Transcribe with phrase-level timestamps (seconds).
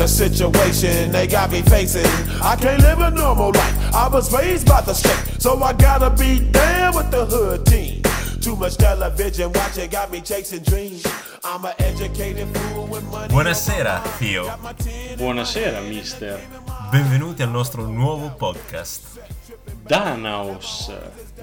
[0.00, 2.06] the situation they got me facing.
[2.40, 3.94] I can't live a normal life.
[3.94, 8.00] I was raised by the state, so I gotta be down with the hood team.
[8.40, 11.06] Too much television watching got me chasing dreams.
[11.44, 13.28] I'm an educated fool with money.
[13.28, 14.48] Buonasera, Fio.
[15.18, 16.40] Buonasera, mister.
[16.90, 19.20] Benvenuti al nostro nuovo podcast.
[19.86, 20.90] Danaos.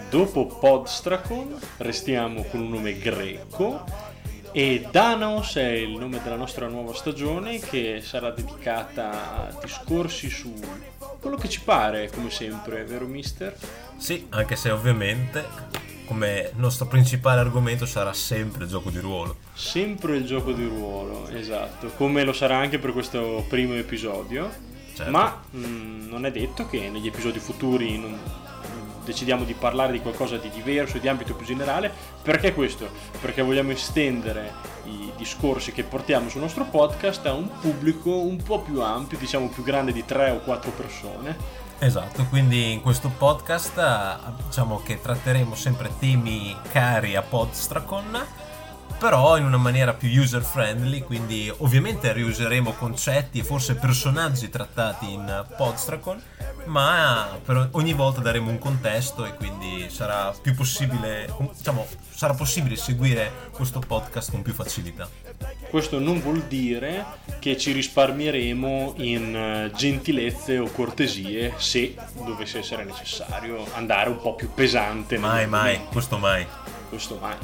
[0.09, 3.83] Dopo Podstracon restiamo con un nome greco
[4.57, 10.51] e Danaos è il nome della nostra nuova stagione che sarà dedicata a discorsi su
[11.19, 13.55] quello che ci pare, come sempre, vero mister?
[13.97, 15.45] Sì, anche se ovviamente
[16.07, 19.35] come nostro principale argomento sarà sempre il gioco di ruolo.
[19.53, 24.49] Sempre il gioco di ruolo, esatto, come lo sarà anche per questo primo episodio.
[24.95, 25.11] Certo.
[25.11, 28.19] Ma mh, non è detto che negli episodi futuri non-
[29.07, 31.91] decidiamo di parlare di qualcosa di diverso, di ambito più generale.
[32.21, 32.89] Perché questo?
[33.21, 34.51] Perché vogliamo estendere
[34.85, 39.47] i discorsi che portiamo sul nostro podcast a un pubblico un po' più ampio, diciamo
[39.47, 41.65] più grande di tre o quattro persone.
[41.79, 48.19] Esatto, quindi in questo podcast eh, diciamo che tratteremo sempre temi cari a Podstracon,
[48.97, 55.13] però in una maniera più user friendly, quindi ovviamente riuseremo concetti e forse personaggi trattati
[55.13, 56.19] in Podstracon,
[56.67, 62.75] ma per ogni volta daremo un contesto e quindi sarà più possibile, diciamo, sarà possibile
[62.75, 65.09] seguire questo podcast con più facilità.
[65.69, 67.05] Questo non vuol dire
[67.39, 71.95] che ci risparmieremo in eh, gentilezze o cortesie se
[72.25, 75.17] dovesse essere necessario andare un po' più pesante.
[75.17, 76.45] Mai, mai, questo mai.
[76.89, 77.35] Questo mai.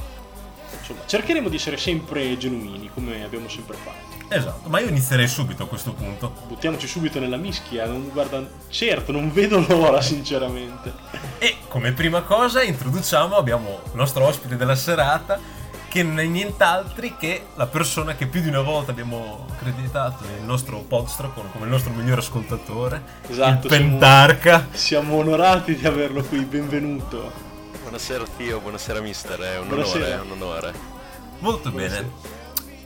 [0.83, 4.21] Insomma, cercheremo di essere sempre genuini, come abbiamo sempre fatto.
[4.27, 6.33] Esatto, ma io inizierei subito a questo punto.
[6.47, 7.85] Buttiamoci subito nella mischia.
[7.85, 10.91] Non, guarda, certo, non vedo l'ora, sinceramente.
[11.37, 15.39] E come prima cosa introduciamo, abbiamo il nostro ospite della serata,
[15.87, 20.41] che non è nient'altro che la persona che più di una volta abbiamo accreditato nel
[20.41, 24.67] nostro podstracon come il nostro migliore ascoltatore, Esatto, il Pentarca.
[24.71, 27.42] Siamo onorati di averlo qui, benvenuto.
[27.93, 30.05] Buonasera Tio, buonasera mister, è un Buonasera.
[30.05, 30.73] onore, è un onore.
[31.41, 32.09] Molto bene.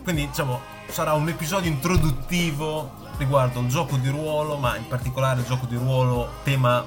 [0.03, 0.59] Quindi diciamo
[0.89, 5.77] sarà un episodio introduttivo riguardo il gioco di ruolo, ma in particolare il gioco di
[5.77, 6.83] ruolo tema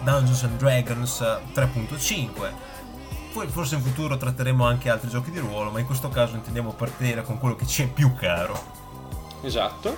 [0.00, 1.20] Dungeons and Dragons
[1.54, 2.52] 3.5.
[3.32, 6.72] Poi forse in futuro tratteremo anche altri giochi di ruolo, ma in questo caso intendiamo
[6.72, 8.60] partire con quello che ci è più caro.
[9.42, 9.96] Esatto.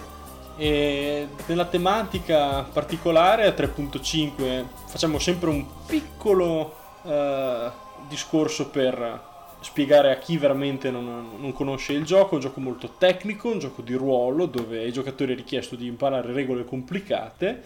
[0.58, 7.70] E nella tematica particolare a 3.5 facciamo sempre un piccolo eh,
[8.08, 13.50] discorso per spiegare a chi veramente non, non conosce il gioco, un gioco molto tecnico,
[13.50, 17.62] un gioco di ruolo dove ai giocatori è richiesto di imparare regole complicate,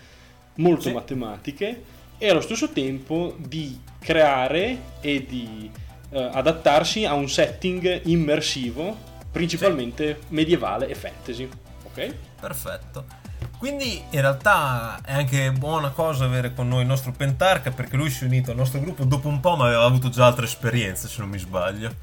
[0.56, 0.92] molto Sì.
[0.92, 1.82] matematiche
[2.16, 5.70] e allo stesso tempo di creare e di
[6.10, 8.96] eh, adattarsi a un setting immersivo,
[9.30, 11.48] principalmente medievale e fantasy.
[11.84, 12.14] Ok?
[12.40, 13.19] Perfetto.
[13.60, 18.08] Quindi in realtà è anche buona cosa avere con noi il nostro Pentarca perché lui
[18.08, 21.08] si è unito al nostro gruppo dopo un po' ma aveva avuto già altre esperienze
[21.08, 21.94] se non mi sbaglio.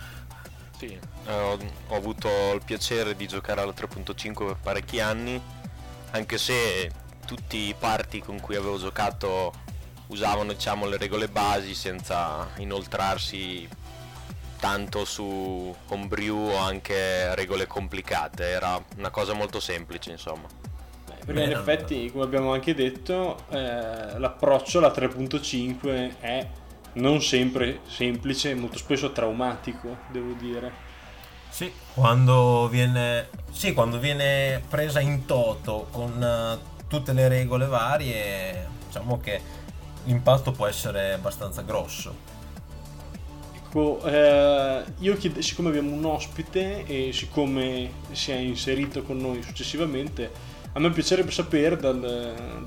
[0.78, 5.42] Sì, eh, ho, ho avuto il piacere di giocare alla 3.5 per parecchi anni,
[6.12, 6.92] anche se
[7.26, 9.52] tutti i party con cui avevo giocato
[10.10, 13.68] usavano diciamo le regole basi senza inoltrarsi
[14.60, 20.67] tanto su homebrew o anche regole complicate, era una cosa molto semplice insomma.
[21.28, 26.48] Perché Bene, in effetti, come abbiamo anche detto, eh, l'approccio alla 3.5 è
[26.94, 30.72] non sempre semplice, molto spesso traumatico, devo dire.
[31.50, 38.66] Sì, quando viene, sì, quando viene presa in toto con eh, tutte le regole varie,
[38.86, 39.42] diciamo che
[40.06, 42.16] l'impatto può essere abbastanza grosso.
[43.54, 49.44] Ecco, eh, io chied- siccome abbiamo un ospite e siccome si è inserito con noi
[49.44, 52.00] successivamente, a me piacerebbe sapere dal,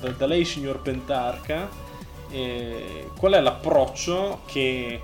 [0.00, 1.68] da, da lei, signor Pentarca,
[2.28, 5.00] eh, qual è l'approccio che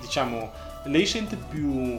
[0.00, 0.52] diciamo
[0.84, 1.98] lei sente più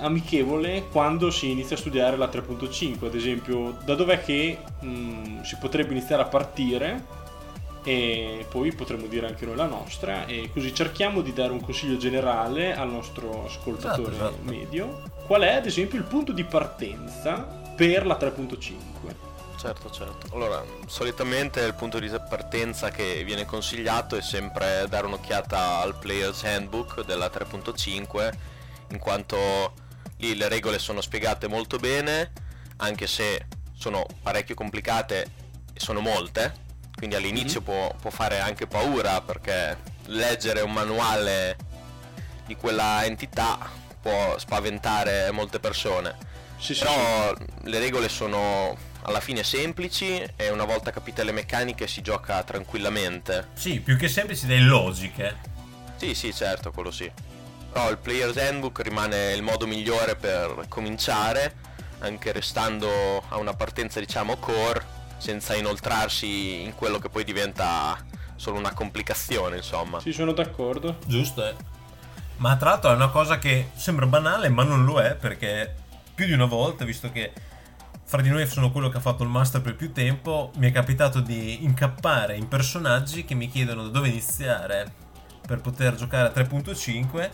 [0.00, 5.56] amichevole quando si inizia a studiare la 3.5 ad esempio da dov'è che mh, si
[5.58, 7.18] potrebbe iniziare a partire
[7.82, 11.96] e poi potremmo dire anche noi la nostra e così cerchiamo di dare un consiglio
[11.96, 14.42] generale al nostro ascoltatore esatto, esatto.
[14.42, 15.02] medio.
[15.26, 17.38] Qual è ad esempio il punto di partenza
[17.74, 19.29] per la 3.5
[19.60, 20.34] Certo, certo.
[20.34, 26.44] Allora, solitamente il punto di partenza che viene consigliato è sempre dare un'occhiata al Player's
[26.44, 28.32] Handbook della 3.5,
[28.88, 29.74] in quanto
[30.16, 32.32] lì le regole sono spiegate molto bene,
[32.78, 35.30] anche se sono parecchio complicate
[35.74, 36.54] e sono molte,
[36.96, 37.80] quindi all'inizio mm-hmm.
[37.80, 39.76] può, può fare anche paura perché
[40.06, 41.58] leggere un manuale
[42.46, 43.58] di quella entità
[44.00, 46.16] può spaventare molte persone.
[46.56, 47.68] Sì, Però sì.
[47.68, 53.48] le regole sono alla fine semplici e una volta capite le meccaniche si gioca tranquillamente.
[53.54, 55.36] Sì, più che semplici delle logiche.
[55.96, 57.10] Sì, sì, certo, quello sì.
[57.72, 61.54] Però il Player's Handbook rimane il modo migliore per cominciare,
[61.98, 64.82] anche restando a una partenza diciamo core,
[65.18, 68.02] senza inoltrarsi in quello che poi diventa
[68.36, 70.00] solo una complicazione, insomma.
[70.00, 70.98] Sì, sono d'accordo.
[71.06, 71.54] Giusto, eh.
[72.38, 75.74] Ma tra l'altro è una cosa che sembra banale, ma non lo è, perché
[76.14, 77.32] più di una volta, visto che
[78.10, 80.72] fra di noi sono quello che ha fatto il master per più tempo, mi è
[80.72, 84.92] capitato di incappare in personaggi che mi chiedono da dove iniziare
[85.46, 87.30] per poter giocare a 3.5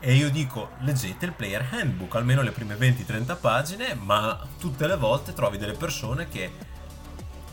[0.00, 4.98] e io dico leggete il player handbook, almeno le prime 20-30 pagine, ma tutte le
[4.98, 6.52] volte trovi delle persone che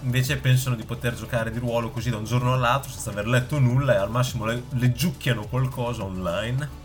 [0.02, 3.60] invece pensano di poter giocare di ruolo così da un giorno all'altro senza aver letto
[3.60, 6.81] nulla e al massimo le, le giucchiano qualcosa online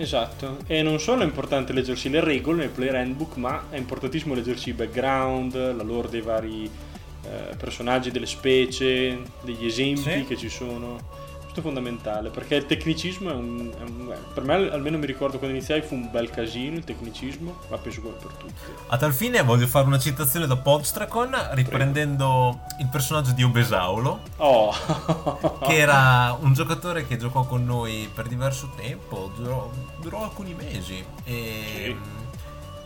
[0.00, 4.32] Esatto, e non solo è importante leggersi le regole nel player handbook, ma è importantissimo
[4.32, 10.24] leggersi il background, la lore dei vari eh, personaggi, delle specie, degli esempi sì.
[10.24, 10.98] che ci sono.
[11.50, 15.38] Questo è fondamentale perché il tecnicismo è un, è un, per me almeno mi ricordo
[15.38, 18.54] quando iniziai fu un bel casino il tecnicismo ma penso come per tutti
[18.86, 22.82] a tal fine voglio fare una citazione da Podstracon riprendendo Prego.
[22.82, 24.72] il personaggio di Obesaulo oh.
[25.66, 29.68] che era un giocatore che giocò con noi per diverso tempo durò,
[30.00, 31.96] durò alcuni mesi e sì.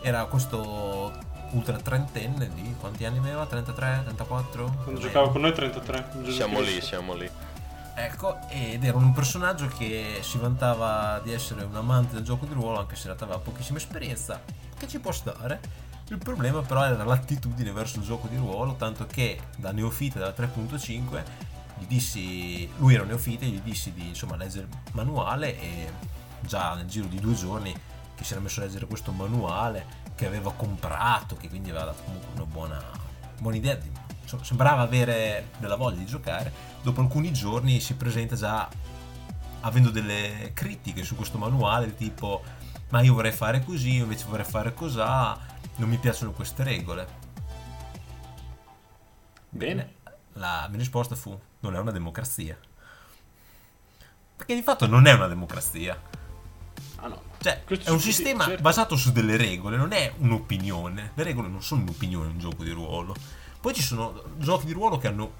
[0.01, 1.13] era questo
[1.51, 3.45] ultra trentenne di quanti anni aveva?
[3.45, 4.77] 33, 34?
[4.83, 7.29] Quando giocava con noi 33 siamo lì siamo lì
[7.97, 12.53] Ecco, ed era un personaggio che si vantava di essere un amante del gioco di
[12.53, 14.41] ruolo, anche se in realtà aveva pochissima esperienza,
[14.77, 15.61] che ci può stare.
[16.09, 20.33] Il problema però era l'attitudine verso il gioco di ruolo, tanto che da neofite della
[20.37, 21.23] 3.5
[21.79, 25.91] gli dissi, lui era neofite, gli dissi di insomma, leggere il manuale e
[26.41, 27.73] già nel giro di due giorni
[28.13, 32.03] che si era messo a leggere questo manuale, che aveva comprato, che quindi aveva dato
[32.03, 32.81] comunque una buona,
[33.39, 33.89] buona idea di
[34.41, 36.51] sembrava avere della voglia di giocare,
[36.81, 38.69] dopo alcuni giorni si presenta già
[39.61, 42.43] avendo delle critiche su questo manuale, tipo
[42.89, 45.37] ma io vorrei fare così, io invece vorrei fare cos'ha,
[45.77, 47.23] non mi piacciono queste regole.
[49.49, 49.95] Bene,
[50.33, 52.57] la mia risposta fu non è una democrazia.
[54.35, 55.99] Perché di fatto non è una democrazia.
[56.97, 57.21] Ah no.
[57.39, 58.61] Cioè, è un sistema certo.
[58.61, 61.11] basato su delle regole, non è un'opinione.
[61.15, 63.15] Le regole non sono un'opinione in un gioco di ruolo
[63.65, 65.33] poi ci sono giochi di ruolo che hanno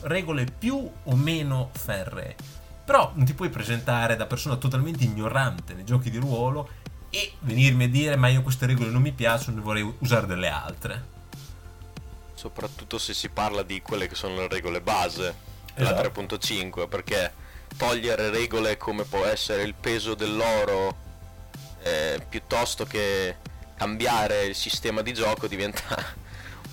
[0.00, 2.34] regole più o meno ferree.
[2.84, 6.68] Però non ti puoi presentare da persona totalmente ignorante nei giochi di ruolo
[7.08, 10.48] e venirmi a dire ma io queste regole non mi piacciono, ne vorrei usare delle
[10.48, 11.04] altre.
[12.34, 15.32] Soprattutto se si parla di quelle che sono le regole base
[15.74, 16.22] esatto.
[16.22, 17.32] 3.5, perché
[17.76, 20.96] togliere regole come può essere il peso dell'oro
[21.84, 23.36] eh, piuttosto che
[23.76, 26.26] cambiare il sistema di gioco diventa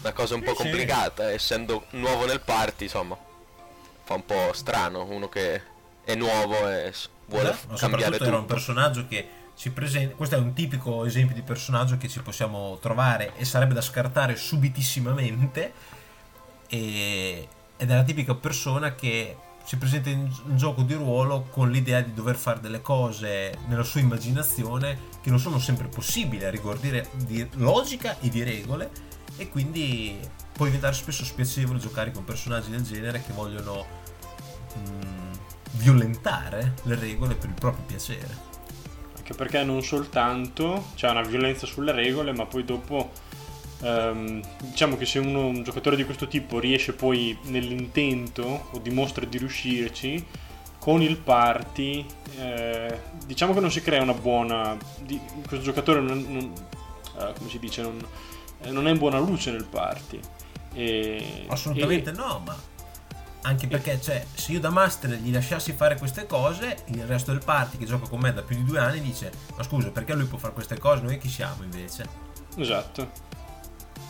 [0.05, 3.17] una cosa un po' complicata, essendo nuovo nel party, insomma,
[4.03, 5.61] fa un po' strano uno che
[6.03, 6.93] è nuovo e
[7.25, 8.25] vuole esatto, cambiare tutto.
[8.25, 12.21] era un personaggio che si presenta, questo è un tipico esempio di personaggio che ci
[12.21, 15.73] possiamo trovare e sarebbe da scartare subitissimamente
[16.67, 21.71] e, ed è la tipica persona che si presenta in un gioco di ruolo con
[21.71, 26.51] l'idea di dover fare delle cose nella sua immaginazione che non sono sempre possibili a
[26.51, 30.17] rigor di logica e di regole e quindi
[30.51, 33.85] può diventare spesso spiacevole giocare con personaggi del genere che vogliono
[34.73, 35.31] mh, mm,
[35.71, 38.53] violentare le regole per il proprio piacere.
[39.17, 43.11] Anche perché non soltanto c'è una violenza sulle regole, ma poi dopo
[43.81, 49.25] ehm, diciamo che se uno, un giocatore di questo tipo riesce poi nell'intento o dimostra
[49.25, 50.25] di riuscirci,
[50.79, 52.05] con il party
[52.37, 54.77] eh, diciamo che non si crea una buona...
[54.99, 56.53] Di, questo giocatore non, non,
[57.15, 58.24] uh, come si dice, non, eh,
[58.71, 60.19] non è in buona luce nel party
[60.73, 62.13] E, Assolutamente e...
[62.13, 62.55] no, ma
[63.45, 67.43] anche perché cioè, se io da master gli lasciassi fare queste cose, il resto del
[67.43, 70.25] party che gioca con me da più di due anni dice: Ma scusa, perché lui
[70.25, 71.03] può fare queste cose?
[71.03, 72.07] Noi chi siamo invece?
[72.57, 73.11] Esatto.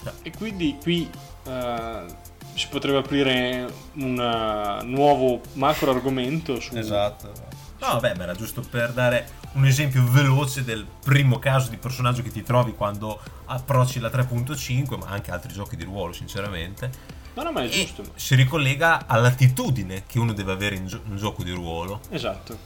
[0.04, 0.14] Cioè.
[0.22, 1.10] E quindi qui
[1.46, 2.06] uh,
[2.54, 6.76] si potrebbe aprire un uh, nuovo macro argomento su.
[6.78, 7.32] Esatto.
[7.80, 12.22] No, vabbè, ma era giusto per dare un esempio veloce del primo caso di personaggio
[12.22, 17.44] che ti trovi quando approcci la 3.5, ma anche altri giochi di ruolo, sinceramente No,
[17.44, 18.04] no, ma è giusto.
[18.16, 22.00] Si ricollega all'attitudine che uno deve avere in, gio- in gioco di ruolo.
[22.10, 22.58] Esatto.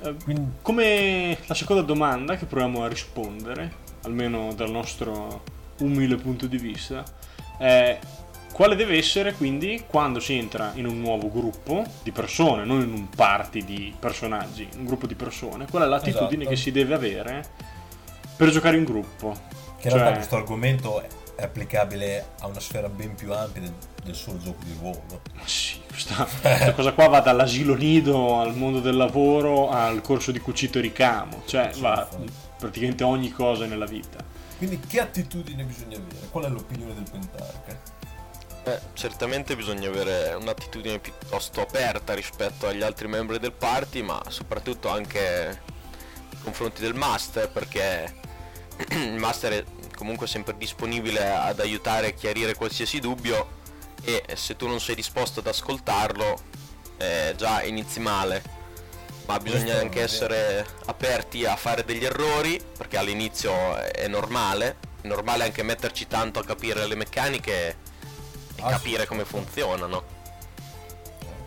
[0.00, 0.52] Eh, Quindi...
[0.62, 5.42] Come la seconda domanda che proviamo a rispondere, almeno dal nostro
[5.80, 7.04] umile punto di vista,
[7.58, 7.98] è
[8.52, 12.92] quale deve essere quindi quando si entra in un nuovo gruppo di persone, non in
[12.92, 16.48] un party di personaggi, un gruppo di persone, qual è l'attitudine esatto.
[16.48, 17.44] che si deve avere
[18.36, 19.32] per giocare in gruppo?
[19.78, 19.92] Che in cioè...
[19.92, 21.02] realtà questo argomento
[21.40, 23.72] è applicabile a una sfera ben più ampia del,
[24.04, 25.22] del solo gioco di ruolo.
[25.44, 30.38] Sì, questa, questa cosa qua va dall'asilo nido al mondo del lavoro al corso di
[30.38, 32.32] cucito e ricamo, cioè sì, va infatti.
[32.58, 34.22] praticamente ogni cosa nella vita.
[34.58, 36.28] Quindi che attitudine bisogna avere?
[36.30, 37.99] Qual è l'opinione del Pentarca?
[38.62, 44.90] Beh, certamente bisogna avere un'attitudine piuttosto aperta rispetto agli altri membri del party, ma soprattutto
[44.90, 45.62] anche
[46.30, 48.14] nei confronti del master, perché
[48.90, 49.64] il master è
[49.96, 53.58] comunque sempre disponibile ad aiutare e chiarire qualsiasi dubbio
[54.02, 56.42] e se tu non sei disposto ad ascoltarlo
[56.98, 58.58] eh, già inizi male.
[59.26, 64.76] Ma bisogna anche essere aperti a fare degli errori perché all'inizio è normale.
[65.00, 67.76] È normale anche metterci tanto a capire le meccaniche
[68.66, 70.18] e capire come funzionano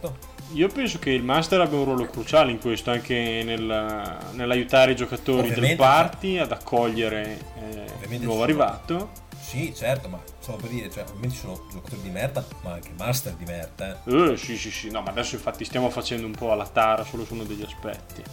[0.03, 0.31] certo.
[0.53, 4.95] Io penso che il master abbia un ruolo cruciale in questo, anche nel, nell'aiutare i
[4.95, 9.11] giocatori Ovviamente, del party ad accogliere eh, il nuovo arrivato.
[9.39, 13.33] Sì, certo, ma stavo per dire, cioè, ovviamente sono giocatori di merda, ma anche master
[13.33, 14.01] di merda.
[14.03, 14.13] Eh.
[14.13, 17.25] Uh, sì, sì, sì, no, ma adesso infatti stiamo facendo un po' alla tara solo
[17.25, 18.23] su uno degli aspetti.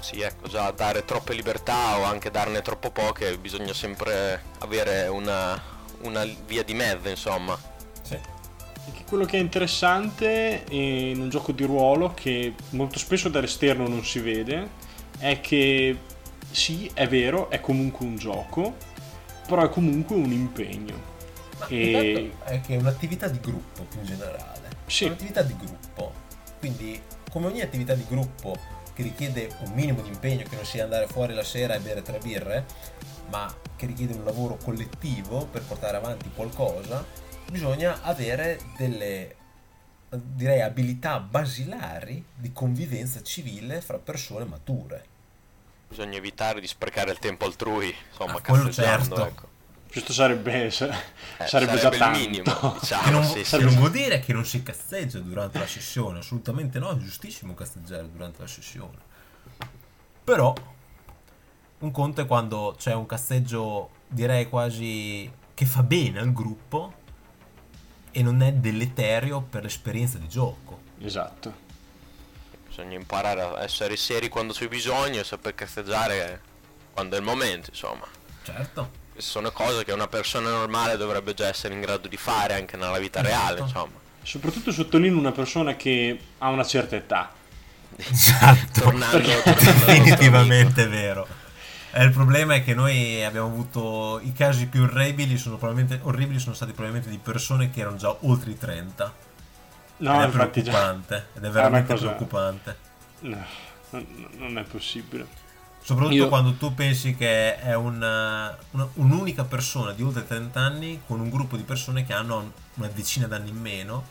[0.00, 5.60] Sì, ecco, già dare troppe libertà o anche darne troppo poche, bisogna sempre avere una,
[6.02, 7.58] una via di mezzo, insomma.
[8.02, 8.18] Sì
[9.12, 14.20] quello che è interessante in un gioco di ruolo che molto spesso dall'esterno non si
[14.20, 14.66] vede
[15.18, 15.98] è che
[16.50, 18.76] sì, è vero, è comunque un gioco,
[19.46, 20.94] però è comunque un impegno.
[21.58, 22.32] Ma e...
[22.44, 24.68] è che è un'attività di gruppo più in generale.
[24.86, 25.04] Sì.
[25.04, 26.12] È un'attività di gruppo.
[26.58, 28.56] Quindi, come ogni attività di gruppo
[28.94, 32.02] che richiede un minimo di impegno, che non sia andare fuori la sera e bere
[32.02, 32.64] tre birre,
[33.32, 37.04] ma che richiede un lavoro collettivo per portare avanti qualcosa,
[37.50, 39.36] bisogna avere delle
[40.10, 45.06] direi abilità basilari di convivenza civile fra persone mature.
[45.88, 49.26] Bisogna evitare di sprecare il tempo altrui, insomma, ah, quello certo.
[49.26, 49.48] Ecco.
[49.90, 52.18] Questo sarebbe, eh, sarebbe, sarebbe già tanto.
[52.18, 56.18] minimo, diciamo, non, sì, sì, non vuol dire che non si cazzeggia durante la sessione,
[56.18, 58.98] assolutamente no, è giustissimo cazzeggiare durante la sessione.
[60.24, 60.54] Però
[61.82, 67.00] un conto è quando c'è un cazzeggio direi quasi che fa bene al gruppo
[68.10, 70.80] e non è deleterio per l'esperienza di gioco.
[71.00, 71.70] Esatto.
[72.68, 76.40] Bisogna imparare a essere seri quando c'è bisogno e saper cazzeggiare
[76.92, 78.06] quando è il momento, insomma.
[78.42, 79.00] Certo.
[79.12, 82.76] Queste sono cose che una persona normale dovrebbe già essere in grado di fare anche
[82.76, 83.34] nella vita esatto.
[83.34, 84.00] reale, insomma.
[84.22, 87.32] Soprattutto sottolineo una persona che ha una certa età.
[87.96, 88.80] Esatto.
[88.80, 91.40] tornando, tornando definitivamente vero.
[91.94, 96.54] Eh, il problema è che noi abbiamo avuto i casi più orribili sono, orribili sono
[96.54, 99.14] stati probabilmente di persone che erano già oltre i 30.
[99.98, 101.26] No, ed è preoccupante.
[101.32, 101.38] Già...
[101.38, 102.06] Ed è veramente cosa...
[102.06, 102.76] preoccupante.
[103.20, 103.44] No,
[104.38, 105.26] non è possibile.
[105.82, 106.28] Soprattutto Io...
[106.28, 111.28] quando tu pensi che è una, una, un'unica persona di oltre 30 anni con un
[111.28, 114.04] gruppo di persone che hanno una decina d'anni in meno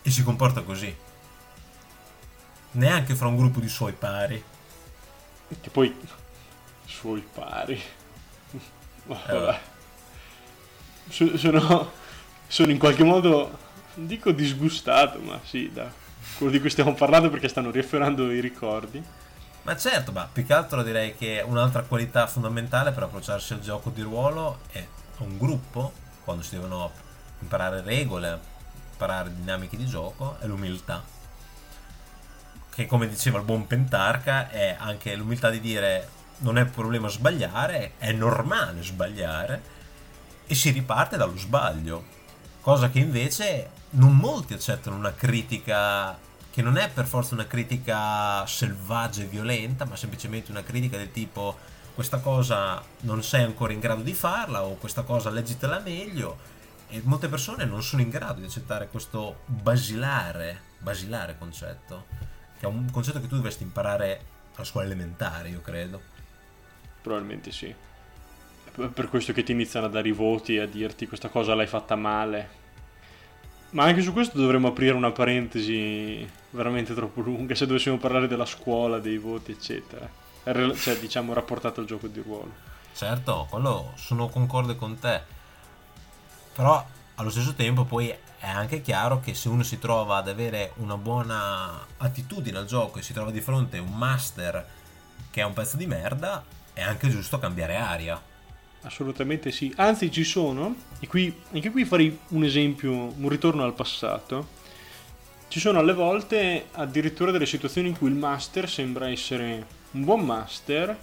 [0.00, 0.96] e si comporta così.
[2.70, 4.42] Neanche fra un gruppo di suoi pari.
[5.60, 5.94] Che poi
[6.86, 7.80] suoi pari.
[9.06, 9.60] Vabbè.
[11.08, 11.92] Sono,
[12.46, 13.58] sono in qualche modo,
[13.94, 15.90] non dico disgustato, ma sì, da
[16.36, 19.02] quello di cui stiamo parlando perché stanno riafferrando i ricordi.
[19.62, 23.90] Ma certo, ma più che altro direi che un'altra qualità fondamentale per approcciarsi al gioco
[23.90, 24.86] di ruolo è
[25.18, 25.92] un gruppo,
[26.24, 26.92] quando si devono
[27.40, 28.38] imparare regole,
[28.92, 31.02] imparare dinamiche di gioco, è l'umiltà.
[32.70, 37.08] Che come diceva il buon Pentarca è anche l'umiltà di dire non è un problema
[37.08, 39.74] sbagliare, è normale sbagliare
[40.46, 42.04] e si riparte dallo sbaglio,
[42.60, 46.18] cosa che invece non molti accettano una critica
[46.50, 51.12] che non è per forza una critica selvaggia e violenta, ma semplicemente una critica del
[51.12, 51.56] tipo
[51.94, 56.54] questa cosa non sei ancora in grado di farla o questa cosa leggitela meglio
[56.88, 62.06] e molte persone non sono in grado di accettare questo basilare, basilare concetto,
[62.58, 64.20] che è un concetto che tu dovresti imparare
[64.54, 66.14] alla scuola elementare, io credo.
[67.06, 67.66] Probabilmente sì.
[67.68, 71.54] È per questo che ti iniziano a dare i voti e a dirti questa cosa
[71.54, 72.48] l'hai fatta male.
[73.70, 78.44] Ma anche su questo dovremmo aprire una parentesi veramente troppo lunga se dovessimo parlare della
[78.44, 80.10] scuola, dei voti, eccetera.
[80.42, 82.52] Cioè, diciamo, rapportato al gioco di ruolo.
[82.92, 85.22] Certo, quello sono concorde con te.
[86.54, 86.84] Però
[87.14, 90.96] allo stesso tempo poi è anche chiaro che se uno si trova ad avere una
[90.96, 94.66] buona attitudine al gioco e si trova di fronte a un master
[95.30, 96.42] che è un pezzo di merda,
[96.76, 98.20] è anche giusto cambiare aria.
[98.82, 99.72] Assolutamente sì.
[99.76, 104.48] Anzi, ci sono, e qui, anche qui farei un esempio, un ritorno al passato.
[105.48, 110.20] Ci sono alle volte addirittura delle situazioni in cui il master sembra essere un buon
[110.20, 110.94] master,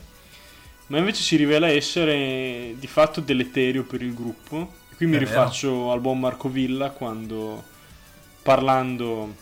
[0.87, 4.75] ma invece si rivela essere di fatto deleterio per il gruppo.
[4.91, 7.63] E qui mi rifaccio al buon Marco Villa quando
[8.43, 9.35] parlando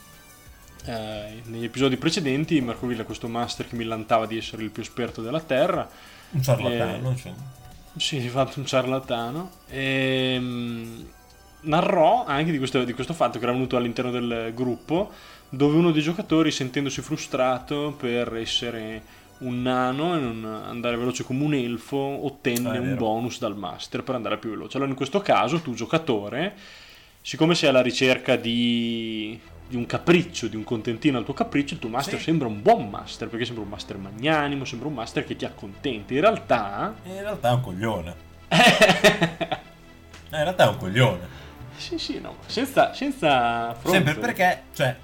[0.85, 4.81] eh, negli episodi precedenti, Marco Villa, questo master che mi lantava di essere il più
[4.81, 5.89] esperto della Terra.
[6.31, 7.31] Un ciarlatano, eh, cioè.
[7.97, 9.51] Sì, si è fatto un ciarlatano.
[9.67, 11.05] E, ehm,
[11.61, 15.11] narrò anche di questo, di questo fatto che era venuto all'interno del gruppo,
[15.49, 21.43] dove uno dei giocatori, sentendosi frustrato per essere un nano e non andare veloce come
[21.43, 24.77] un elfo, ottenne ah, un bonus dal master per andare più veloce.
[24.77, 26.55] Allora in questo caso tu giocatore,
[27.21, 29.39] siccome sei alla ricerca di
[29.71, 32.25] di un capriccio, di un contentino al tuo capriccio, il tuo master sì.
[32.25, 36.13] sembra un buon master, perché sembra un master magnanimo, sembra un master che ti accontenta.
[36.13, 36.93] In realtà...
[37.05, 38.15] In realtà è un coglione.
[40.33, 41.27] Eh, in realtà è un coglione.
[41.75, 43.97] Sì, sì, no, senza, senza fronte.
[43.97, 44.95] Sempre perché, cioè,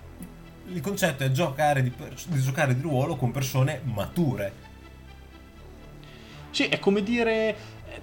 [0.67, 1.91] il concetto è giocare di,
[2.27, 4.53] di giocare di ruolo con persone mature.
[6.51, 7.55] Sì, è come dire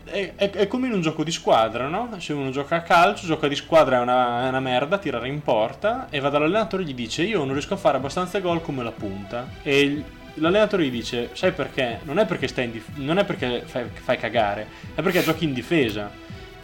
[0.05, 2.09] è, è, è, come in un gioco di squadra, no?
[2.19, 5.43] Se uno gioca a calcio, gioca di squadra è una, è una merda, tirare in
[5.43, 8.83] porta e va dall'allenatore e gli dice io non riesco a fare abbastanza gol come
[8.83, 10.03] la punta e
[10.35, 12.01] l'allenatore gli dice sai perché?
[12.05, 15.45] Non è perché, stai in dif- non è perché fai, fai cagare, è perché giochi
[15.45, 16.11] in difesa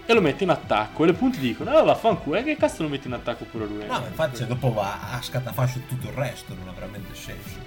[0.06, 2.88] e lo metti in attacco e le punti dicono ah vaffanculo e che cazzo lo
[2.88, 6.52] metti in attacco pure lui no infatti se dopo va a scatafascio tutto il resto
[6.52, 7.58] non ha veramente senso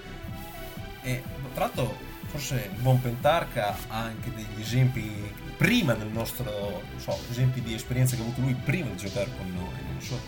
[1.04, 1.22] e
[1.54, 7.62] tra l'altro forse il buon Pentarca ha anche degli esempi prima del nostro, so, esempi
[7.62, 10.20] di esperienza che ha avuto lui prima di giocare con noi, non so.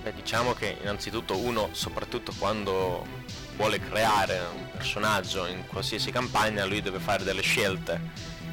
[0.00, 3.04] Beh, diciamo che innanzitutto uno, soprattutto quando
[3.56, 8.00] vuole creare un personaggio in qualsiasi campagna, lui deve fare delle scelte.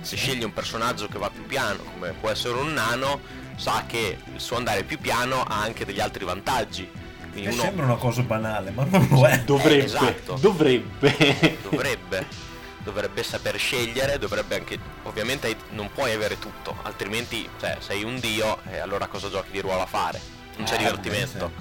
[0.02, 3.22] Se sceglie un personaggio che va più piano, come può essere un nano,
[3.58, 6.90] sa che il suo andare più piano ha anche degli altri vantaggi.
[7.32, 7.62] Quindi uno...
[7.62, 9.40] Sembra una cosa banale, ma non lo è.
[9.42, 9.84] Dovrebbe.
[9.84, 10.38] Esatto.
[10.40, 11.58] Dovrebbe.
[11.70, 12.46] Dovrebbe
[12.88, 18.60] dovrebbe saper scegliere, dovrebbe anche, ovviamente non puoi avere tutto, altrimenti cioè, sei un dio
[18.72, 20.22] e allora cosa giochi di ruolo a fare?
[20.56, 21.52] Non c'è eh, divertimento.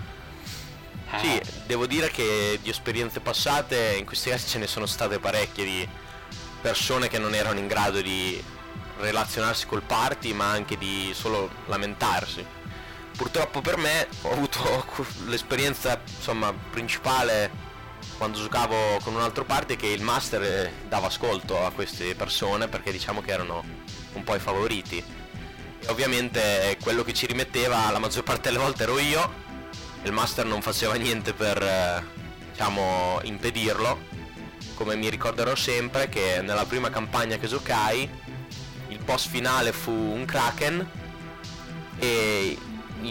[1.19, 1.27] Sì.
[1.27, 5.65] sì, devo dire che di esperienze passate in questi casi ce ne sono state parecchie
[5.65, 5.89] di
[6.61, 8.43] persone che non erano in grado di
[8.99, 12.45] relazionarsi col party ma anche di solo lamentarsi.
[13.17, 14.85] Purtroppo per me ho avuto
[15.27, 17.51] l'esperienza insomma principale
[18.19, 22.69] quando giocavo con un altro party che il master eh, dava ascolto a queste persone
[22.69, 23.65] perché diciamo che erano
[24.13, 25.03] un po' i favoriti.
[25.79, 29.45] E ovviamente quello che ci rimetteva la maggior parte delle volte ero io,
[30.03, 32.05] il master non faceva niente per eh,
[32.51, 34.15] diciamo impedirlo.
[34.75, 38.09] Come mi ricorderò sempre che nella prima campagna che giocai
[38.89, 40.91] il boss finale fu un kraken
[41.99, 42.59] e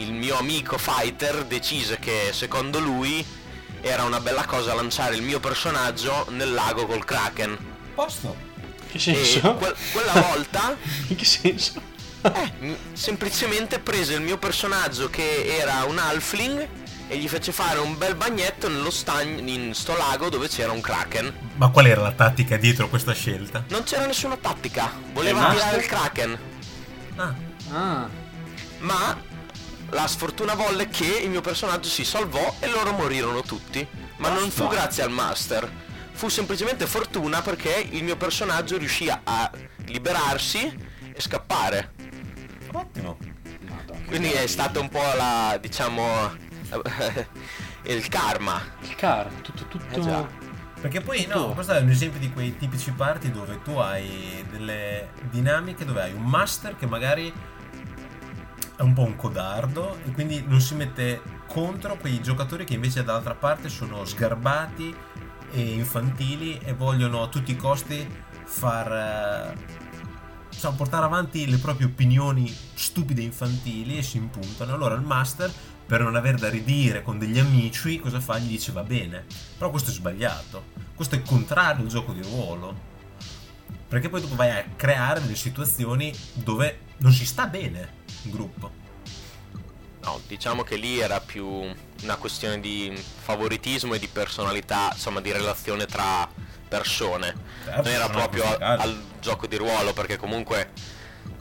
[0.02, 3.26] il mio amico fighter decise che secondo lui
[3.82, 7.58] era una bella cosa lanciare il mio personaggio nel lago col Kraken.
[7.94, 8.36] Posto?
[8.88, 9.56] Che senso?
[9.56, 10.76] Que- quella volta...
[11.08, 11.94] In che senso?
[12.34, 16.68] eh, semplicemente prese il mio personaggio che era un halfling
[17.08, 20.82] e gli fece fare un bel bagnetto nello stagno in sto lago dove c'era un
[20.82, 21.34] kraken.
[21.58, 23.64] Ma qual era la tattica dietro questa scelta?
[23.68, 26.40] Non c'era nessuna tattica, voleva tirare il kraken.
[27.18, 27.34] Ah.
[27.72, 28.10] ah.
[28.80, 29.18] Ma
[29.90, 33.88] la sfortuna volle che il mio personaggio si salvò e loro morirono tutti.
[34.18, 35.70] Ma non fu grazie al master.
[36.12, 39.52] Fu semplicemente fortuna perché il mio personaggio riuscì a
[39.86, 40.74] liberarsi
[41.14, 41.94] e scappare.
[42.72, 43.18] Ottimo.
[44.08, 46.36] Quindi è stato un po' la, diciamo,
[47.84, 48.62] il karma.
[48.82, 50.00] Il karma, tutto, tutto...
[50.00, 50.44] Eh
[50.86, 55.10] perché poi no, questo è un esempio di quei tipici party dove tu hai delle
[55.32, 57.34] dinamiche dove hai un master che magari
[58.78, 63.04] è un po' un codardo e quindi non si mette contro quei giocatori che invece
[63.04, 64.94] dall'altra parte sono sgarbati
[65.52, 68.06] e infantili e vogliono a tutti i costi
[68.44, 69.56] far,
[70.50, 74.74] sa portare avanti le proprie opinioni stupide e infantili e si impuntano.
[74.74, 75.52] Allora il master,
[75.86, 78.38] per non aver da ridire con degli amici, cosa fa?
[78.38, 79.26] Gli dice va bene.
[79.58, 80.74] Però questo è sbagliato.
[80.94, 82.94] Questo è contrario al gioco di ruolo.
[83.88, 88.72] Perché poi dopo vai a creare delle situazioni dove non si sta bene gruppo.
[90.02, 91.48] No, diciamo che lì era più
[92.04, 96.30] una questione di favoritismo e di personalità, insomma di relazione tra
[96.68, 97.34] persone.
[97.64, 100.72] Certo, non era proprio a- al gioco di ruolo perché comunque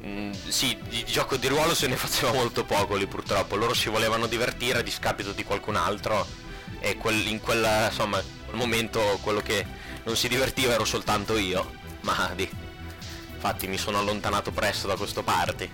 [0.00, 3.56] mh, sì, di gioco di ruolo se ne faceva molto poco lì purtroppo.
[3.56, 6.26] Loro si volevano divertire a discapito di qualcun altro
[6.80, 9.66] e quel- in quel, insomma, quel momento quello che
[10.04, 11.70] non si divertiva ero soltanto io.
[12.00, 12.48] Ma di,
[13.34, 15.70] infatti mi sono allontanato presto da questo party.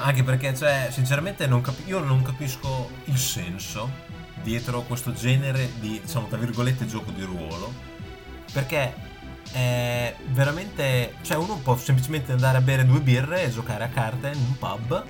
[0.00, 4.08] Anche perché, cioè, sinceramente non capi- io non capisco il senso
[4.42, 7.72] dietro questo genere di, diciamo, tra virgolette, gioco di ruolo.
[8.52, 8.94] Perché
[9.52, 11.14] è veramente...
[11.22, 14.56] Cioè, uno può semplicemente andare a bere due birre e giocare a carte in un
[14.58, 15.04] pub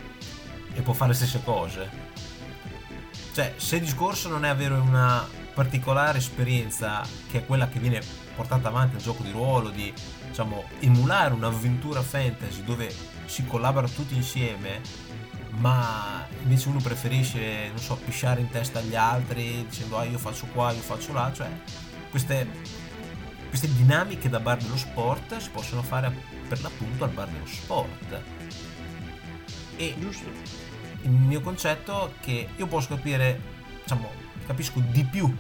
[0.73, 1.89] e può fare le stesse cose.
[3.33, 8.01] Cioè, se il discorso non è avere una particolare esperienza che è quella che viene
[8.35, 9.93] portata avanti nel gioco di ruolo, di
[10.29, 12.93] diciamo emulare un'avventura fantasy dove
[13.31, 14.81] si collabora tutti insieme,
[15.59, 20.47] ma invece uno preferisce, non so, pisciare in testa agli altri dicendo ah io faccio
[20.47, 21.49] qua, io faccio là, cioè
[22.11, 22.49] queste,
[23.49, 26.13] queste dinamiche da bar dello sport si possono fare
[26.49, 28.21] per l'appunto al bar dello sport.
[29.77, 30.29] E Giusto.
[31.03, 33.41] il mio concetto è che io posso capire,
[33.83, 34.11] diciamo,
[34.45, 35.33] capisco di più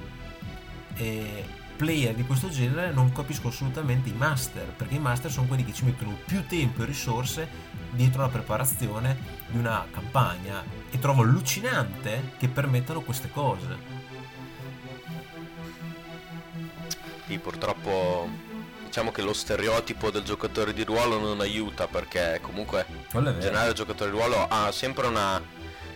[0.94, 1.44] eh,
[1.80, 5.72] player di questo genere, non capisco assolutamente i master, perché i master sono quelli che
[5.72, 7.48] ci mettono più tempo e risorse
[7.92, 9.16] dietro la preparazione
[9.46, 13.78] di una campagna e trovo allucinante che permettano queste cose.
[17.26, 18.28] Sì, purtroppo
[18.84, 23.74] diciamo che lo stereotipo del giocatore di ruolo non aiuta perché comunque in generale il
[23.74, 25.40] giocatore di ruolo ha sempre una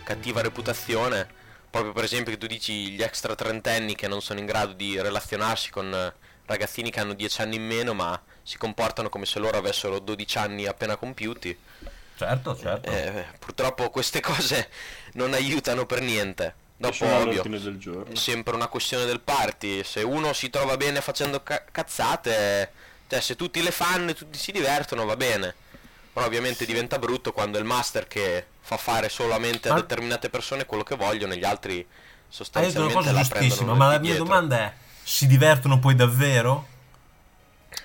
[0.03, 1.34] cattiva reputazione.
[1.75, 4.97] Proprio per esempio che tu dici gli extra trentenni che non sono in grado di
[5.01, 6.13] relazionarsi con eh,
[6.45, 10.37] ragazzini che hanno 10 anni in meno ma si comportano come se loro avessero 12
[10.37, 11.57] anni appena compiuti.
[12.15, 12.89] Certo, certo.
[12.89, 14.69] Eh, purtroppo queste cose
[15.15, 16.55] non aiutano per niente.
[16.77, 18.13] Dopo ovvio, all'ordine del giorno.
[18.13, 19.83] è sempre una questione del party.
[19.83, 22.71] Se uno si trova bene facendo ca- cazzate,
[23.09, 25.55] cioè se tutti le fanno e tutti si divertono va bene.
[26.15, 30.29] Però ovviamente diventa brutto quando è il master che fa fare solamente a Ma- determinate
[30.29, 33.75] persone quello che vogliono e gli altri Hai detto una sostanzialmente cosa la giustissima, prendono
[33.75, 34.23] ma la mia dietro.
[34.23, 34.73] domanda è:
[35.03, 36.67] si divertono poi davvero?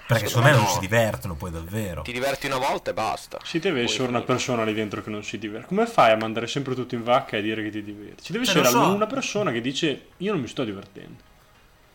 [0.07, 0.71] Perché secondo me non no.
[0.71, 2.03] si divertono poi davvero.
[2.03, 3.39] Ti diverti una volta e basta.
[3.43, 5.67] Ci deve Poi essere una persona lì dentro che non si diverte.
[5.67, 8.23] Come fai a mandare sempre tutto in vacca e dire che ti diverti?
[8.25, 8.89] Ci deve Cioè, essere so.
[8.95, 11.21] una persona che dice io non mi sto divertendo.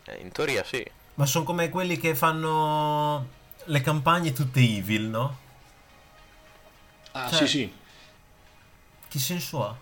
[0.04, 0.84] Eh, in teoria sì.
[1.14, 3.26] Ma sono come quelli che fanno
[3.64, 5.38] le campagne tutte evil, no?
[7.24, 7.72] Ah, Cioè- sì, sì.
[9.08, 9.76] Che senso ha?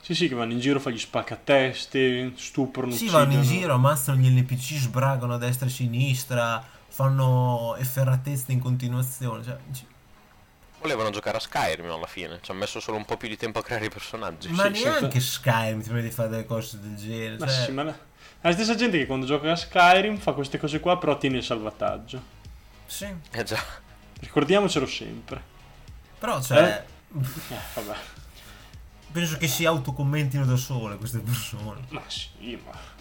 [0.00, 3.24] Sì, sì, che vanno in giro, fa gli spaccateste, stuprano, Sì, uccidono.
[3.24, 8.60] vanno in giro, ammazzano gli NPC, sbragano a destra e a sinistra, fanno efferatezze in
[8.60, 9.42] continuazione.
[9.42, 9.82] Cioè, c-
[10.80, 12.38] Volevano giocare a Skyrim alla fine.
[12.40, 14.48] Ci hanno messo solo un po' più di tempo a creare i personaggi.
[14.50, 17.38] ma sì, neanche Skyrim ti di fare delle cose del genere.
[17.38, 17.98] Ma cioè- sì, ma la...
[18.42, 21.42] la stessa gente che quando gioca a Skyrim fa queste cose qua, però tiene il
[21.42, 22.22] salvataggio.
[22.86, 23.08] sì.
[23.32, 23.60] Eh già.
[24.20, 25.54] Ricordiamocelo sempre.
[26.18, 27.20] Però, cioè, Eh,
[27.74, 27.96] vabbè.
[29.12, 31.82] penso che si autocommentino da sole queste persone.
[31.88, 32.94] Ma sì, ma...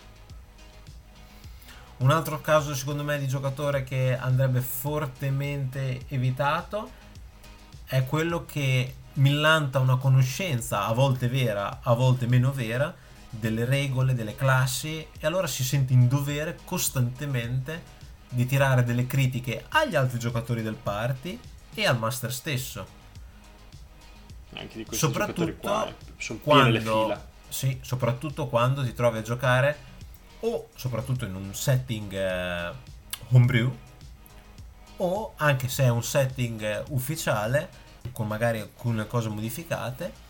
[1.97, 6.91] Un altro caso, secondo me, di giocatore che andrebbe fortemente evitato
[7.85, 12.93] è quello che millanta una conoscenza, a volte vera, a volte meno vera,
[13.29, 17.93] delle regole, delle classi, e allora si sente in dovere costantemente
[18.27, 21.39] di tirare delle critiche agli altri giocatori del party
[21.73, 23.03] e al master stesso.
[24.55, 29.77] Anche di questi Soprattutto qua, eh, sono quando, sì, soprattutto quando ti trovi a giocare
[30.41, 32.71] o soprattutto in un setting eh,
[33.29, 33.75] homebrew
[34.97, 40.23] o anche se è un setting eh, ufficiale con magari alcune cose modificate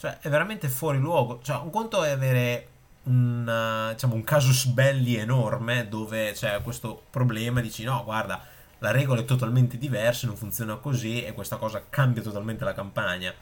[0.00, 1.40] cioè è veramente fuori luogo.
[1.42, 2.68] Cioè un conto è avere
[3.04, 8.42] un, eh, diciamo, un casus belli enorme dove c'è questo problema dici no guarda
[8.78, 13.32] la regola è totalmente diversa non funziona così e questa cosa cambia totalmente la campagna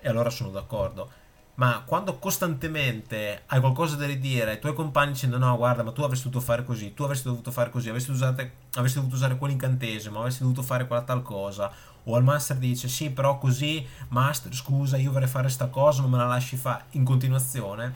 [0.00, 1.18] e allora sono d'accordo.
[1.54, 6.02] Ma quando costantemente hai qualcosa da ridire ai tuoi compagni dicendo no, guarda, ma tu
[6.02, 10.18] avresti dovuto fare così, tu avresti dovuto fare così, avresti, usate- avresti dovuto usare quell'incantesimo,
[10.18, 11.70] avresti dovuto fare quella tal cosa,
[12.04, 16.10] o al master dice sì, però così, master, scusa, io vorrei fare sta cosa, non
[16.10, 17.94] me la lasci fare in continuazione.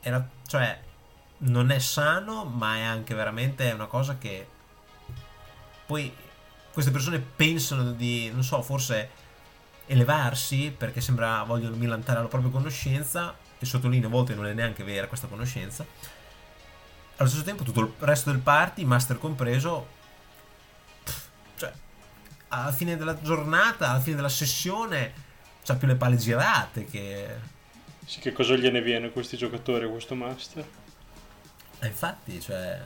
[0.00, 0.80] Era, cioè,
[1.38, 4.48] non è sano, ma è anche veramente una cosa che
[5.86, 6.12] poi
[6.72, 9.24] queste persone pensano di, non so, forse
[9.86, 14.84] elevarsi perché sembra vogliono millantare la propria conoscenza e sottolineo a volte non è neanche
[14.84, 15.86] vera questa conoscenza
[17.16, 19.86] allo stesso tempo tutto il resto del party master compreso
[21.04, 21.72] pff, cioè
[22.48, 25.24] alla fine della giornata alla fine della sessione
[25.64, 27.54] c'ha più le palle girate che
[28.06, 30.64] sì, che cosa gliene viene a questi giocatori a questo master?
[31.80, 32.80] E infatti, cioè...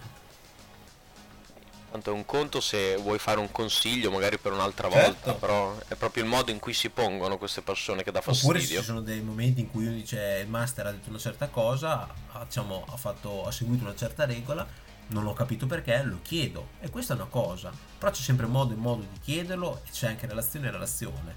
[1.91, 5.07] Tanto è un conto se vuoi fare un consiglio magari per un'altra Certo.
[5.11, 8.51] volta, però è proprio il modo in cui si pongono queste persone che dà fastidio.
[8.51, 11.49] Oppure ci sono dei momenti in cui uno dice il master ha detto una certa
[11.49, 14.65] cosa, ha, diciamo, ha, fatto, ha seguito una certa regola,
[15.09, 16.69] non ho capito perché, lo chiedo.
[16.81, 17.73] E questa è una cosa.
[17.99, 21.35] Però c'è sempre modo e modo di chiederlo e c'è anche relazione e relazione.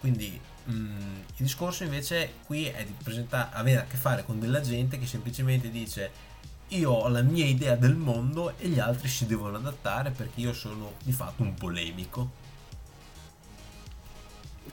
[0.00, 4.60] Quindi mm, il discorso invece qui è di presentare, avere a che fare con della
[4.60, 6.10] gente che semplicemente dice
[6.68, 10.52] io ho la mia idea del mondo e gli altri si devono adattare perché io
[10.52, 12.44] sono di fatto un polemico.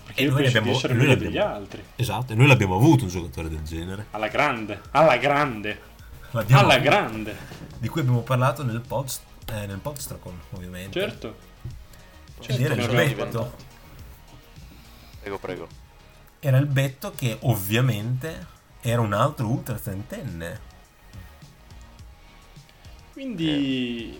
[0.05, 1.83] Perché E io noi abbiamo- di essere noi meglio abbiamo- degli altri.
[1.95, 4.07] Esatto, e noi l'abbiamo avuto un giocatore del genere.
[4.11, 5.81] Alla grande, alla grande,
[6.31, 6.89] L'abbiamo alla avuto.
[6.89, 7.37] grande.
[7.77, 9.09] di cui abbiamo parlato nel, pod,
[9.47, 10.99] eh, nel Podstracon, ovviamente.
[10.99, 11.35] Certo.
[12.47, 13.53] Ed era il betto.
[15.19, 15.67] Prego, prego.
[16.39, 18.47] Era il betto che ovviamente
[18.81, 20.71] era un altro ultra trentenne.
[23.27, 24.19] Quindi,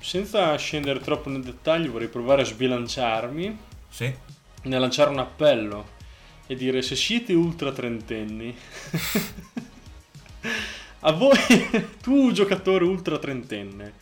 [0.00, 3.56] senza scendere troppo nel dettaglio, vorrei provare a sbilanciarmi
[3.88, 4.12] Sì.
[4.64, 5.90] nel lanciare un appello
[6.48, 8.52] e dire se siete ultra trentenni,
[11.00, 11.38] a voi,
[12.02, 13.92] tu giocatore ultra trentenne,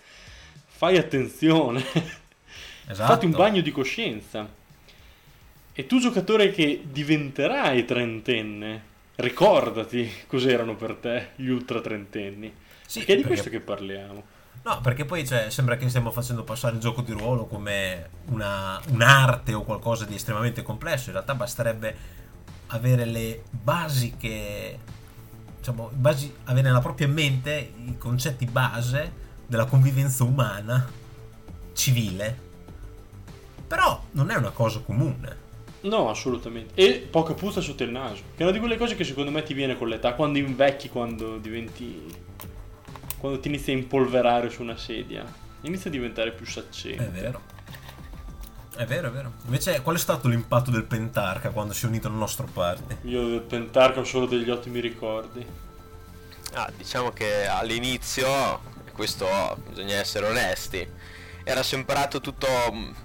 [0.68, 1.84] fai attenzione,
[2.88, 3.12] Esatto.
[3.12, 4.48] fatti un bagno di coscienza.
[5.74, 8.82] E tu giocatore che diventerai trentenne,
[9.16, 12.50] ricordati cos'erano per te gli ultra trentenni.
[12.88, 14.22] Sì, Perché è di perché- questo che parliamo.
[14.62, 18.80] No, perché poi cioè, sembra che stiamo facendo passare il gioco di ruolo come una-
[18.88, 21.08] un'arte o qualcosa di estremamente complesso.
[21.08, 21.96] In realtà basterebbe
[22.68, 24.78] avere le basiche,
[25.58, 29.12] diciamo, basi- avere nella propria mente i concetti base
[29.46, 30.88] della convivenza umana
[31.74, 32.46] civile.
[33.66, 35.46] Però non è una cosa comune.
[35.82, 36.72] No, assolutamente.
[36.74, 38.22] E poca puzza sotto il naso.
[38.34, 40.88] Che è una di quelle cose che secondo me ti viene con l'età, quando invecchi,
[40.88, 42.26] quando diventi.
[43.18, 45.24] Quando ti inizi a impolverare su una sedia.
[45.62, 47.04] Inizia a diventare più saccente.
[47.04, 47.42] È vero.
[48.76, 49.32] È vero, è vero.
[49.46, 52.98] Invece, qual è stato l'impatto del Pentarca quando si è unito al nostro party?
[53.10, 55.44] Io del Pentarca ho solo degli ottimi ricordi.
[56.52, 59.26] Ah, diciamo che all'inizio, e questo
[59.68, 60.88] bisogna essere onesti,
[61.42, 62.46] era sembrato tutto...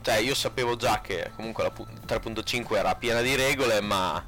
[0.02, 4.24] Cioè io sapevo già che comunque la pu- 3.5 era piena di regole, ma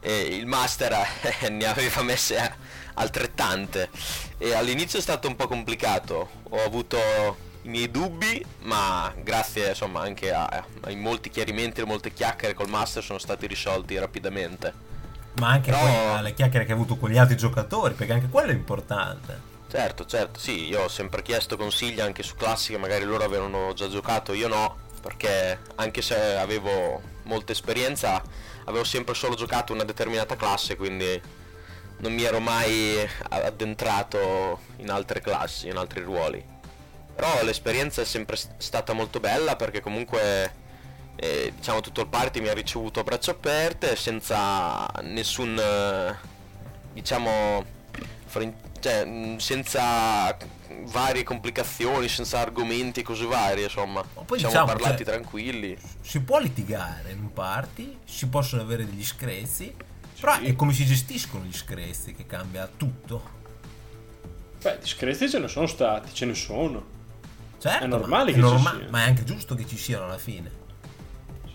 [0.00, 0.92] eh, il master
[1.40, 2.56] eh, ne aveva messe
[2.94, 3.90] altrettante.
[4.38, 6.98] E all'inizio è stato un po' complicato, ho avuto
[7.62, 13.02] i miei dubbi, ma grazie insomma anche ai molti chiarimenti e molte chiacchiere col master
[13.02, 14.72] sono stati risolti rapidamente.
[15.38, 18.28] Ma anche Però- poi alle chiacchiere che ha avuto con gli altri giocatori, perché anche
[18.28, 19.52] quello è importante.
[19.68, 23.88] Certo, certo, sì, io ho sempre chiesto consigli anche su classiche, magari loro avevano già
[23.88, 28.22] giocato, io no, perché anche se avevo molta esperienza,
[28.66, 31.20] avevo sempre solo giocato una determinata classe, quindi
[32.04, 32.96] non mi ero mai
[33.30, 36.44] addentrato in altre classi, in altri ruoli.
[37.14, 40.52] Però l'esperienza è sempre stata molto bella perché comunque
[41.16, 46.14] eh, diciamo tutto il party mi ha ricevuto a braccia aperte senza nessun eh,
[46.92, 47.64] diciamo
[48.26, 50.36] frin- cioè, senza
[50.82, 54.04] varie complicazioni, senza argomenti cose varie, insomma.
[54.14, 55.78] Ma poi Siamo diciamo, parlati cioè- tranquilli.
[56.02, 59.74] Si può litigare in un party, si possono avere degli screzi,
[60.20, 63.42] però è come si gestiscono gli screzi che cambia tutto.
[64.62, 66.92] Beh, discrezi ce ne sono stati, ce ne sono.
[67.58, 68.86] Certo, È ma normale è che ci norma- sia.
[68.90, 70.62] Ma è anche giusto che ci siano alla fine.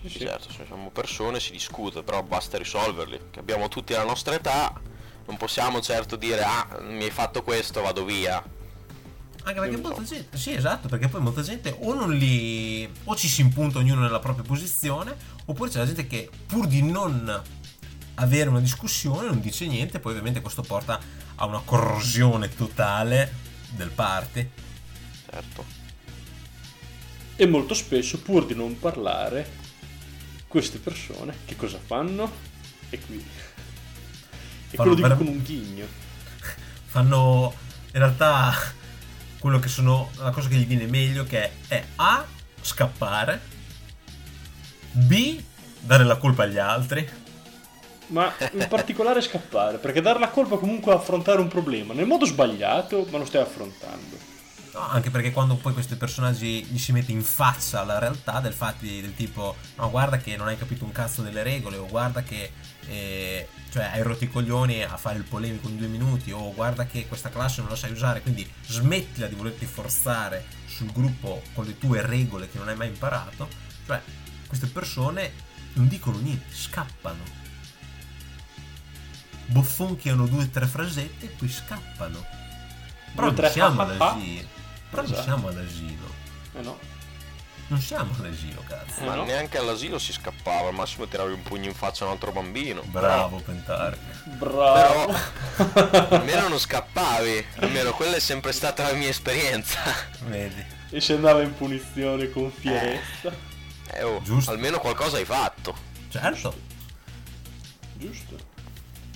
[0.02, 0.18] Sì, sì.
[0.20, 3.20] Certo, se siamo persone, si discute, però basta risolverli.
[3.30, 4.80] Che abbiamo tutti la nostra età,
[5.26, 8.42] non possiamo certo dire, ah, mi hai fatto questo, vado via.
[9.42, 13.26] Anche perché molta gente, sì esatto, perché poi molta gente o non li, o ci
[13.26, 17.42] si impunta ognuno nella propria posizione, oppure c'è la gente che pur di non
[18.14, 20.98] avere una discussione non dice niente, poi ovviamente questo porta
[21.36, 23.32] a una corrosione totale
[23.70, 24.50] del party.
[25.30, 25.64] Certo.
[27.36, 29.58] E molto spesso, pur di non parlare,
[30.46, 32.30] queste persone che cosa fanno?
[32.90, 33.16] E qui.
[33.16, 35.86] E Fanno quello dico vera- con un ghigno.
[36.86, 37.54] Fanno
[37.92, 38.52] in realtà
[39.38, 42.26] quello che sono la cosa che gli viene meglio che è, è A
[42.60, 43.40] scappare,
[44.90, 45.42] B
[45.80, 47.08] dare la colpa agli altri.
[48.10, 51.94] Ma in particolare scappare, perché dare la colpa comunque a affrontare un problema.
[51.94, 54.38] Nel modo sbagliato, ma lo stai affrontando.
[54.72, 58.52] No, anche perché quando poi questi personaggi gli si mette in faccia la realtà del
[58.52, 62.22] fatto del tipo no guarda che non hai capito un cazzo delle regole o guarda
[62.22, 62.52] che
[62.86, 66.86] eh, cioè hai rotto i coglioni a fare il polemico in due minuti o guarda
[66.86, 71.64] che questa classe non la sai usare quindi smettila di volerti forzare sul gruppo con
[71.64, 73.48] le tue regole che non hai mai imparato.
[73.86, 74.00] Cioè
[74.46, 75.32] queste persone
[75.74, 77.39] non dicono niente scappano
[79.50, 82.24] bofonchiano due o tre frasette e poi scappano
[83.14, 84.48] però non tre siamo ah, all'asilo
[84.90, 85.22] però non Esatto.
[85.22, 86.08] siamo all'asilo
[86.56, 86.78] Eh no.
[87.68, 89.24] non siamo all'asilo cazzo Eh Ma no.
[89.24, 92.82] neanche all'asilo si scappava, al massimo tiravi un pugno in faccia a un altro bambino.
[92.82, 95.06] bravo Pentarca Bravo.
[95.06, 99.78] Però almeno non scappavi, almeno quella è sempre stata la mia esperienza.
[100.26, 103.32] vedi e si andava in punizione con fierezza.
[103.92, 104.50] Eh, oh, Giusto.
[104.50, 105.76] almeno qualcosa hai fatto.
[106.08, 106.54] certo
[107.94, 108.36] Giusto.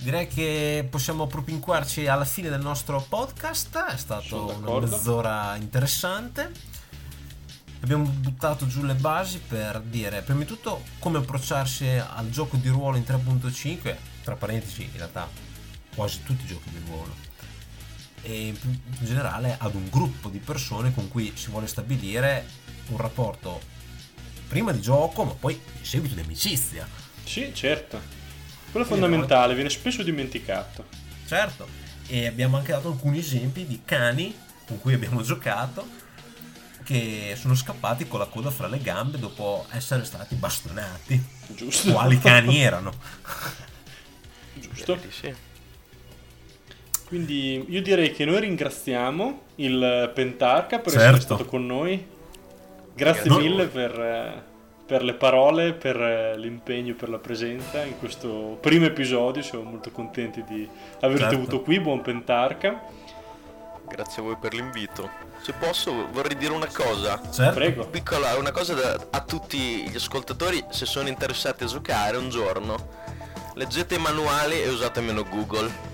[0.05, 3.75] Direi che possiamo propinquarci alla fine del nostro podcast.
[3.91, 6.51] È stato una mezz'ora interessante.
[7.81, 12.69] Abbiamo buttato giù le basi per dire, prima di tutto, come approcciarsi al gioco di
[12.69, 13.95] ruolo in 3.5.
[14.23, 15.27] Tra parentesi, in realtà,
[15.95, 17.15] quasi tutti i giochi di ruolo.
[18.21, 22.45] E in in generale ad un gruppo di persone con cui si vuole stabilire
[22.89, 23.59] un rapporto
[24.47, 26.87] prima di gioco, ma poi in seguito di amicizia.
[27.23, 28.24] Sì, certo.
[28.75, 30.83] Quello fondamentale, viene spesso dimenticato.
[31.25, 31.65] Certo,
[32.07, 34.35] e abbiamo anche dato alcuni esempi di cani
[34.67, 35.87] con cui abbiamo giocato
[36.83, 41.23] che sono scappati con la coda fra le gambe dopo essere stati bastonati.
[41.55, 41.93] Giusto.
[41.93, 42.91] Quali cani erano?
[44.55, 44.99] Giusto.
[45.03, 45.33] Sì, sì.
[47.05, 51.05] Quindi io direi che noi ringraziamo il Pentarca per Certo.
[51.07, 52.05] essere stato con noi.
[52.93, 53.37] Grazie No.
[53.37, 54.44] mille per, eh,
[54.85, 59.41] per le parole, per eh, l'impegno, per la presenza in questo primo episodio.
[59.41, 60.67] Siamo molto contenti di
[61.01, 61.35] averti Certo.
[61.35, 62.81] avuto qui, buon Pentarca.
[63.87, 65.09] Grazie a voi per l'invito.
[65.41, 67.19] Se posso vorrei dire una cosa.
[67.31, 67.53] Certo.
[67.53, 67.85] Prego.
[67.87, 72.75] Piccola, una cosa da- a tutti gli ascoltatori, se sono interessati a giocare un giorno,
[73.53, 75.93] leggete i manuali e usate meno Google.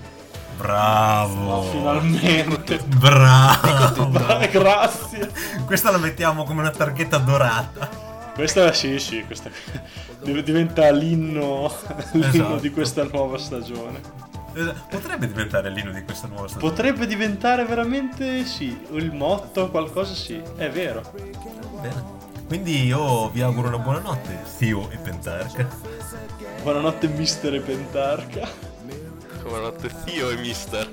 [0.57, 1.51] Bravo.
[1.53, 2.77] Oh, finalmente.
[2.85, 4.05] Bravo.
[4.05, 5.31] Dai, grazie.
[5.65, 8.09] Questa la mettiamo come una targhetta dorata.
[8.33, 9.49] Questa sì, sì, questa
[10.23, 11.71] div- diventa l'inno,
[12.13, 12.55] l'inno Esatto.
[12.57, 13.99] di questa nuova stagione.
[14.89, 16.69] Potrebbe diventare l'inno di questa nuova stagione.
[16.71, 21.01] Potrebbe diventare veramente sì, il motto, qualcosa sì, è vero.
[21.81, 22.19] Bene.
[22.47, 25.65] Quindi io vi auguro una buona notte, Zio e Pentarca.
[26.63, 28.45] Buonanotte mister e Pentarca.
[29.41, 30.91] Buonanotte zio e mister.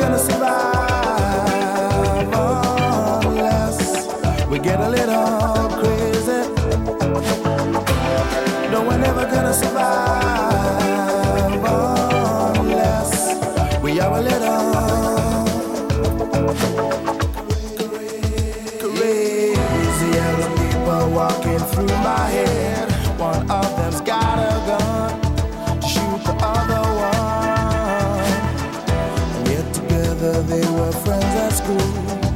[0.00, 0.79] tocando esse.
[30.20, 32.29] Together they were friends at school.